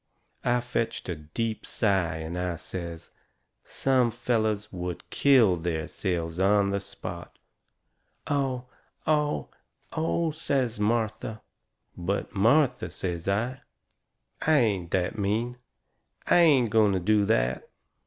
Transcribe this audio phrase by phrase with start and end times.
[0.43, 3.11] I fetched a deep sigh and I says:
[3.63, 7.37] "Some fellers would kill theirselves on the spot!"
[8.25, 8.65] "Oh!
[9.05, 9.49] Oh!
[9.93, 11.43] Oh!" says Martha.
[11.95, 13.61] "But, Martha," says I,
[14.41, 15.57] "I ain't that mean.
[16.25, 17.69] I ain't going to do that."